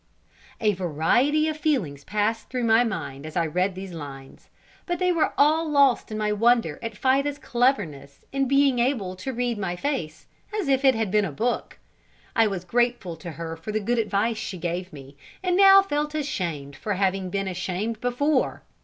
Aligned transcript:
A 0.59 0.73
variety 0.73 1.47
of 1.47 1.55
feelings 1.57 2.03
passed 2.03 2.49
through 2.49 2.63
my 2.63 2.83
mind 2.83 3.23
as 3.23 3.37
I 3.37 3.45
read 3.45 3.75
these 3.75 3.93
lines. 3.93 4.49
But 4.87 4.97
they 4.97 5.11
were 5.11 5.31
all 5.37 5.69
lost 5.69 6.11
in 6.11 6.17
my 6.17 6.31
wonder 6.31 6.79
at 6.81 6.97
Fida's 6.97 7.37
cleverness 7.37 8.19
in 8.31 8.47
being 8.47 8.79
able 8.79 9.15
to 9.17 9.31
read 9.31 9.59
my 9.59 9.75
face, 9.75 10.25
as 10.59 10.67
if 10.67 10.83
it 10.83 10.95
had 10.95 11.11
been 11.11 11.23
a 11.23 11.31
book. 11.31 11.77
I 12.35 12.47
was 12.47 12.65
grateful 12.65 13.15
to 13.17 13.33
her 13.33 13.55
for 13.55 13.71
the 13.71 13.79
good 13.79 13.99
advice 13.99 14.37
she 14.39 14.57
gave 14.57 14.91
me, 14.91 15.17
and 15.43 15.55
now 15.55 15.83
felt 15.83 16.15
ashamed 16.15 16.75
for 16.75 16.95
having 16.95 17.29
been 17.29 17.47
ashamed 17.47 18.01
before. 18.01 18.63